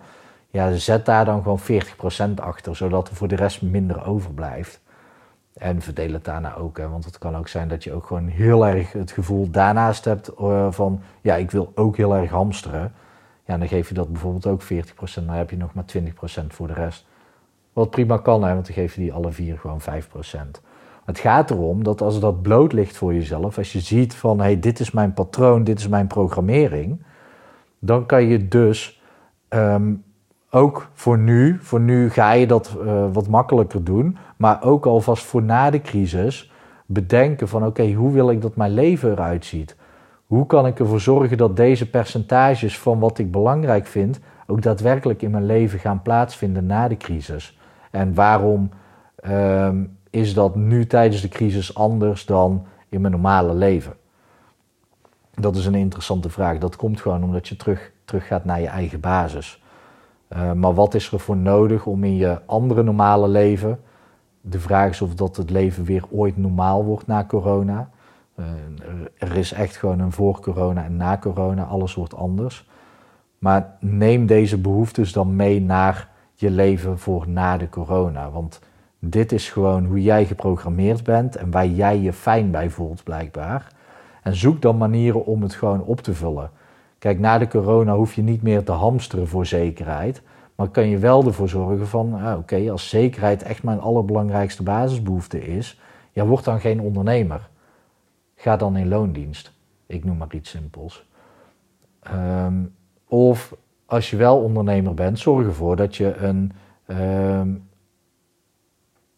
Ja, 0.49 0.75
zet 0.75 1.05
daar 1.05 1.25
dan 1.25 1.41
gewoon 1.41 1.59
40% 1.59 2.33
achter, 2.35 2.75
zodat 2.75 3.07
er 3.07 3.15
voor 3.15 3.27
de 3.27 3.35
rest 3.35 3.61
minder 3.61 4.05
overblijft. 4.05 4.81
En 5.53 5.81
verdeel 5.81 6.13
het 6.13 6.25
daarna 6.25 6.55
ook. 6.55 6.77
Hè, 6.77 6.89
want 6.89 7.05
het 7.05 7.17
kan 7.17 7.37
ook 7.37 7.47
zijn 7.47 7.67
dat 7.67 7.83
je 7.83 7.93
ook 7.93 8.05
gewoon 8.05 8.27
heel 8.27 8.67
erg 8.67 8.91
het 8.91 9.11
gevoel 9.11 9.49
daarnaast 9.49 10.05
hebt 10.05 10.31
uh, 10.39 10.71
van... 10.71 11.01
ja, 11.21 11.35
ik 11.35 11.51
wil 11.51 11.71
ook 11.75 11.97
heel 11.97 12.15
erg 12.15 12.29
hamsteren. 12.29 12.93
Ja, 13.51 13.57
dan 13.57 13.67
geef 13.67 13.87
je 13.87 13.93
dat 13.93 14.11
bijvoorbeeld 14.11 14.47
ook 14.47 14.63
40%. 14.63 14.65
Dan 15.13 15.27
heb 15.27 15.49
je 15.49 15.57
nog 15.57 15.73
maar 15.73 15.83
20% 15.97 16.47
voor 16.47 16.67
de 16.67 16.73
rest. 16.73 17.05
Wat 17.73 17.89
prima 17.89 18.17
kan, 18.17 18.43
hè, 18.43 18.53
want 18.53 18.65
dan 18.65 18.75
geef 18.75 18.95
je 18.95 19.01
die 19.01 19.13
alle 19.13 19.31
vier 19.31 19.57
gewoon 19.57 19.81
5%. 19.81 20.61
Het 21.05 21.19
gaat 21.19 21.51
erom 21.51 21.83
dat 21.83 22.01
als 22.01 22.19
dat 22.19 22.41
bloot 22.41 22.73
ligt 22.73 22.97
voor 22.97 23.13
jezelf... 23.13 23.57
als 23.57 23.73
je 23.73 23.79
ziet 23.79 24.15
van, 24.15 24.37
hé, 24.37 24.43
hey, 24.43 24.59
dit 24.59 24.79
is 24.79 24.91
mijn 24.91 25.13
patroon, 25.13 25.63
dit 25.63 25.79
is 25.79 25.87
mijn 25.87 26.07
programmering... 26.07 27.03
dan 27.79 28.05
kan 28.05 28.23
je 28.23 28.47
dus... 28.47 29.01
Um, 29.49 30.03
ook 30.49 30.89
voor 30.93 31.17
nu, 31.17 31.57
voor 31.61 31.79
nu 31.79 32.09
ga 32.09 32.31
je 32.31 32.47
dat 32.47 32.77
uh, 32.83 33.05
wat 33.13 33.27
makkelijker 33.27 33.83
doen, 33.83 34.17
maar 34.37 34.63
ook 34.63 34.85
alvast 34.85 35.23
voor 35.23 35.43
na 35.43 35.69
de 35.69 35.81
crisis 35.81 36.51
bedenken 36.85 37.47
van 37.47 37.65
oké, 37.65 37.91
hoe 37.91 38.11
wil 38.11 38.29
ik 38.29 38.41
dat 38.41 38.55
mijn 38.55 38.73
leven 38.73 39.11
eruit 39.11 39.45
ziet? 39.45 39.75
Hoe 40.31 40.45
kan 40.45 40.67
ik 40.67 40.79
ervoor 40.79 40.99
zorgen 40.99 41.37
dat 41.37 41.55
deze 41.55 41.89
percentages 41.89 42.79
van 42.79 42.99
wat 42.99 43.17
ik 43.17 43.31
belangrijk 43.31 43.87
vind 43.87 44.19
ook 44.47 44.61
daadwerkelijk 44.61 45.21
in 45.21 45.31
mijn 45.31 45.45
leven 45.45 45.79
gaan 45.79 46.01
plaatsvinden 46.01 46.65
na 46.65 46.87
de 46.87 46.97
crisis? 46.97 47.57
En 47.89 48.13
waarom 48.13 48.69
uh, 49.27 49.69
is 50.09 50.33
dat 50.33 50.55
nu 50.55 50.87
tijdens 50.87 51.21
de 51.21 51.27
crisis 51.27 51.75
anders 51.75 52.25
dan 52.25 52.65
in 52.89 53.01
mijn 53.01 53.13
normale 53.13 53.53
leven? 53.53 53.93
Dat 55.33 55.55
is 55.55 55.65
een 55.65 55.75
interessante 55.75 56.29
vraag. 56.29 56.57
Dat 56.57 56.75
komt 56.75 57.01
gewoon 57.01 57.23
omdat 57.23 57.47
je 57.47 57.55
terug, 57.55 57.91
terug 58.05 58.27
gaat 58.27 58.45
naar 58.45 58.61
je 58.61 58.67
eigen 58.67 58.99
basis. 58.99 59.63
Uh, 60.33 60.51
maar 60.51 60.73
wat 60.73 60.93
is 60.93 61.11
er 61.11 61.19
voor 61.19 61.37
nodig 61.37 61.85
om 61.85 62.03
in 62.03 62.15
je 62.15 62.39
andere 62.45 62.83
normale 62.83 63.27
leven, 63.27 63.79
de 64.41 64.59
vraag 64.59 64.89
is 64.89 65.01
of 65.01 65.15
dat 65.15 65.35
het 65.35 65.49
leven 65.49 65.83
weer 65.83 66.03
ooit 66.09 66.37
normaal 66.37 66.83
wordt 66.85 67.07
na 67.07 67.25
corona. 67.25 67.89
Uh, 68.35 68.45
er 69.17 69.35
is 69.35 69.51
echt 69.51 69.75
gewoon 69.75 69.99
een 69.99 70.11
voor 70.11 70.39
corona 70.39 70.83
en 70.83 70.95
na 70.95 71.17
corona, 71.17 71.63
alles 71.63 71.93
wordt 71.93 72.15
anders. 72.15 72.69
Maar 73.39 73.77
neem 73.79 74.25
deze 74.25 74.57
behoeftes 74.57 75.13
dan 75.13 75.35
mee 75.35 75.61
naar 75.61 76.09
je 76.33 76.51
leven 76.51 76.99
voor 76.99 77.29
na 77.29 77.57
de 77.57 77.69
corona. 77.69 78.29
Want 78.29 78.59
dit 78.99 79.31
is 79.31 79.49
gewoon 79.49 79.85
hoe 79.85 80.01
jij 80.01 80.25
geprogrammeerd 80.25 81.03
bent 81.03 81.35
en 81.35 81.51
waar 81.51 81.67
jij 81.67 81.99
je 81.99 82.13
fijn 82.13 82.51
bij 82.51 82.69
voelt, 82.69 83.03
blijkbaar. 83.03 83.67
En 84.23 84.35
zoek 84.35 84.61
dan 84.61 84.77
manieren 84.77 85.25
om 85.25 85.41
het 85.41 85.53
gewoon 85.53 85.83
op 85.83 86.01
te 86.01 86.13
vullen. 86.13 86.49
Kijk, 86.99 87.19
na 87.19 87.37
de 87.37 87.47
corona 87.47 87.95
hoef 87.95 88.13
je 88.13 88.21
niet 88.21 88.41
meer 88.41 88.63
te 88.63 88.71
hamsteren 88.71 89.27
voor 89.27 89.45
zekerheid. 89.45 90.21
Maar 90.55 90.69
kan 90.69 90.87
je 90.87 90.97
wel 90.97 91.25
ervoor 91.25 91.49
zorgen 91.49 91.87
van, 91.87 92.13
ah, 92.13 92.37
oké, 92.37 92.71
als 92.71 92.89
zekerheid 92.89 93.43
echt 93.43 93.63
mijn 93.63 93.79
allerbelangrijkste 93.79 94.63
basisbehoefte 94.63 95.45
is, 95.45 95.79
ja, 96.11 96.25
word 96.25 96.43
dan 96.43 96.59
geen 96.59 96.81
ondernemer. 96.81 97.49
Ga 98.41 98.57
dan 98.57 98.77
in 98.77 98.87
loondienst. 98.87 99.51
Ik 99.85 100.03
noem 100.03 100.17
maar 100.17 100.33
iets 100.33 100.49
simpels. 100.49 101.05
Um, 102.13 102.73
of 103.07 103.55
als 103.85 104.09
je 104.09 104.17
wel 104.17 104.37
ondernemer 104.37 104.93
bent, 104.93 105.19
zorg 105.19 105.45
ervoor 105.45 105.75
dat 105.75 105.95
je 105.95 106.15
een, 106.15 106.51
um, 106.87 107.69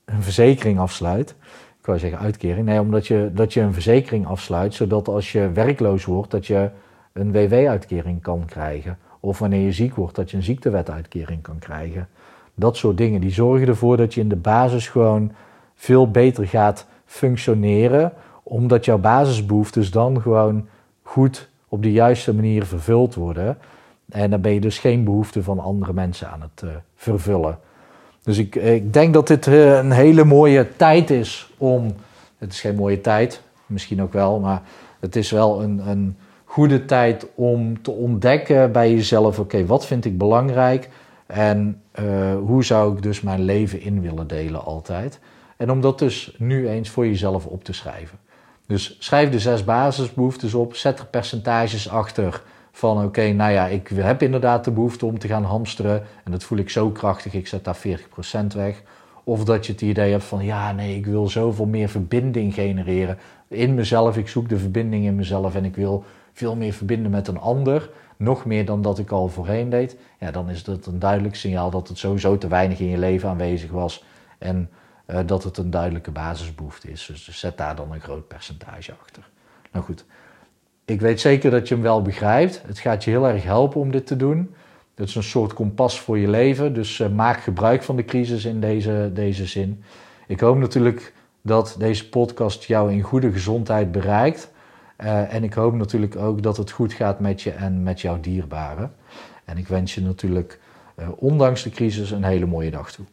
een 0.06 0.22
verzekering 0.22 0.80
afsluit. 0.80 1.36
Ik 1.80 1.86
wou 1.86 2.00
zeggen 2.00 2.20
uitkering. 2.20 2.66
Nee, 2.66 2.80
omdat 2.80 3.08
je, 3.08 3.32
dat 3.34 3.54
je 3.54 3.62
een 3.62 3.74
verzekering 3.74 4.28
afsluit, 4.28 4.74
zodat 4.74 5.08
als 5.08 5.32
je 5.32 5.52
werkloos 5.52 6.06
wordt, 6.06 6.32
dat 6.32 6.48
je 6.48 6.70
een 7.14 7.32
WW-uitkering 7.32 8.22
kan 8.22 8.46
krijgen. 8.46 8.98
Of 9.20 9.40
wanneer 9.40 9.66
je 9.66 9.72
ziek 9.72 9.96
wordt, 9.96 10.16
dat 10.16 10.32
je 10.32 10.38
een 10.38 10.44
ziektewetuitkering 10.44 11.42
kan 11.42 11.60
krijgen. 11.60 12.08
Dat 12.56 12.78
soort 12.78 12.98
dingen. 12.98 13.22
Die 13.22 13.34
zorgen 13.34 13.68
ervoor 13.68 13.98
dat 13.98 14.14
je 14.14 14.22
in 14.22 14.30
de 14.30 14.36
basis 14.36 14.88
gewoon 14.88 15.32
veel 15.76 16.12
beter 16.12 16.48
gaat 16.48 16.88
functioneren. 17.06 18.14
Omdat 18.44 18.86
jouw 18.86 18.98
basisbehoeftes 18.98 19.92
dan 19.92 20.22
gewoon 20.22 20.68
goed 21.02 21.50
op 21.68 21.84
de 21.84 21.92
juiste 21.92 22.34
manier 22.34 22.66
vervuld 22.66 23.16
worden. 23.16 23.58
En 24.10 24.30
dan 24.30 24.42
ben 24.42 24.54
je 24.54 24.60
dus 24.60 24.80
geen 24.80 25.04
behoefte 25.04 25.44
van 25.44 25.60
andere 25.60 25.94
mensen 25.94 26.30
aan 26.30 26.42
het 26.42 26.62
uh, 26.64 26.70
vervullen. 26.96 27.60
Dus 28.24 28.38
ik, 28.38 28.56
ik 28.56 28.94
denk 28.94 29.14
dat 29.14 29.28
dit 29.28 29.48
uh, 29.48 29.78
een 29.78 29.92
hele 29.92 30.24
mooie 30.24 30.68
tijd 30.76 31.10
is 31.10 31.52
om. 31.58 31.96
Het 32.38 32.54
is 32.54 32.62
geen 32.62 32.76
mooie 32.76 33.02
tijd, 33.02 33.42
misschien 33.66 34.02
ook 34.02 34.14
wel, 34.14 34.40
maar 34.40 34.62
het 35.00 35.16
is 35.16 35.32
wel 35.32 35.64
een, 35.64 35.90
een 35.90 36.18
goede 36.44 36.86
tijd 36.86 37.28
om 37.36 37.82
te 37.82 37.92
ontdekken 37.92 38.72
bij 38.72 38.92
jezelf: 38.92 39.40
oké, 39.40 39.66
wat 39.66 39.86
vind 39.86 40.06
ik 40.06 40.18
belangrijk 40.18 40.90
en 41.26 41.82
uh, 42.00 42.36
hoe 42.46 42.64
zou 42.64 42.96
ik 42.96 43.04
dus 43.04 43.22
mijn 43.22 43.42
leven 43.42 43.82
in 43.82 44.02
willen 44.02 44.28
delen 44.28 44.66
altijd. 44.66 45.20
En 45.58 45.72
om 45.72 45.82
dat 45.82 46.00
dus 46.00 46.36
nu 46.38 46.70
eens 46.70 46.90
voor 46.90 47.08
jezelf 47.08 47.46
op 47.46 47.64
te 47.64 47.74
schrijven. 47.74 48.18
Dus 48.68 48.96
schrijf 49.00 49.30
de 49.30 49.40
zes 49.40 49.64
basisbehoeftes 49.64 50.54
op, 50.54 50.76
zet 50.76 51.00
er 51.00 51.06
percentages 51.06 51.90
achter 51.90 52.42
van 52.72 53.04
oké, 53.04 53.32
nou 53.32 53.52
ja, 53.52 53.68
ik 53.68 53.88
heb 53.94 54.22
inderdaad 54.22 54.64
de 54.64 54.72
behoefte 54.72 55.06
om 55.06 55.20
te 55.20 55.28
gaan 55.28 55.44
hamsteren 55.44 56.04
en 56.24 56.32
dat 56.32 56.44
voel 56.44 56.58
ik 56.58 56.70
zo 56.70 56.90
krachtig, 56.90 57.34
ik 57.34 57.48
zet 57.48 57.64
daar 57.64 57.78
40% 57.78 58.56
weg. 58.56 58.82
Of 59.24 59.44
dat 59.44 59.66
je 59.66 59.72
het 59.72 59.82
idee 59.82 60.12
hebt 60.12 60.24
van 60.24 60.46
ja, 60.46 60.72
nee, 60.72 60.96
ik 60.96 61.06
wil 61.06 61.28
zoveel 61.28 61.66
meer 61.66 61.90
verbinding 61.90 62.54
genereren 62.54 63.18
in 63.48 63.74
mezelf. 63.74 64.18
Ik 64.18 64.28
zoek 64.28 64.50
de 64.50 64.58
verbinding 64.58 65.06
in 65.06 65.16
mezelf 65.16 65.56
en 65.56 65.66
ik 65.66 65.76
wil 65.76 66.04
veel 66.34 66.56
meer 66.56 66.74
verbinden 66.74 67.12
met 67.12 67.28
een 67.28 67.40
ander, 67.40 67.90
nog 68.18 68.46
meer 68.46 68.66
dan 68.66 68.82
dat 68.82 69.00
ik 69.00 69.12
al 69.12 69.28
voorheen 69.28 69.70
deed, 69.70 69.98
ja, 70.20 70.32
dan 70.32 70.50
is 70.50 70.64
dat 70.64 70.86
een 70.86 71.00
duidelijk 71.00 71.36
signaal 71.36 71.70
dat 71.70 71.88
het 71.88 71.98
sowieso 71.98 72.38
te 72.38 72.48
weinig 72.48 72.80
in 72.80 72.90
je 72.90 72.98
leven 72.98 73.30
aanwezig 73.30 73.72
was 73.72 74.04
en 74.38 74.70
uh, 75.08 75.20
dat 75.26 75.44
het 75.44 75.58
een 75.58 75.70
duidelijke 75.70 76.12
basisbehoefte 76.12 76.92
is. 76.92 77.06
Dus, 77.06 77.40
zet 77.40 77.58
daar 77.58 77.76
dan 77.76 77.92
een 77.92 78.02
groot 78.02 78.28
percentage 78.28 78.94
achter. 79.02 79.30
Nou 79.72 79.86
goed, 79.86 80.06
ik 80.86 81.02
weet 81.02 81.20
zeker 81.20 81.52
dat 81.52 81.68
je 81.68 81.74
hem 81.74 81.84
wel 81.84 82.02
begrijpt. 82.02 82.62
Het 82.66 82.80
gaat 82.80 83.04
je 83.04 83.10
heel 83.10 83.28
erg 83.28 83.44
helpen 83.44 83.82
om 83.82 83.92
dit 83.92 84.08
te 84.08 84.16
doen. 84.16 84.56
Het 84.96 85.08
is 85.08 85.16
een 85.16 85.24
soort 85.24 85.54
kompas 85.54 86.00
voor 86.00 86.18
je 86.18 86.28
leven, 86.28 86.74
dus 86.74 87.00
uh, 87.00 87.10
maak 87.10 87.40
gebruik 87.40 87.84
van 87.84 87.96
de 87.96 88.06
crisis 88.06 88.46
in 88.46 88.60
deze, 88.60 89.12
deze 89.14 89.46
zin. 89.46 89.84
Ik 90.28 90.40
hoop 90.40 90.58
natuurlijk 90.58 91.14
dat 91.42 91.76
deze 91.80 92.10
podcast 92.10 92.64
jou 92.64 92.92
in 92.92 93.02
goede 93.02 93.32
gezondheid 93.32 93.92
bereikt. 93.92 94.52
Uh, 94.98 95.34
en 95.34 95.44
ik 95.44 95.54
hoop 95.54 95.74
natuurlijk 95.74 96.16
ook 96.16 96.44
dat 96.44 96.58
het 96.58 96.72
goed 96.72 96.94
gaat 96.94 97.20
met 97.20 97.42
je 97.42 97.52
en 97.52 97.84
met 97.84 98.02
jouw 98.02 98.20
dierbaren. 98.20 98.94
En 99.46 99.58
ik 99.58 99.68
wens 99.68 99.96
je 99.96 100.02
natuurlijk, 100.02 100.60
ondanks 101.16 101.64
de 101.64 101.70
crisis, 101.70 102.12
een 102.12 102.24
hele 102.24 102.46
mooie 102.46 102.72
dag 102.72 102.92
toe. 102.92 103.06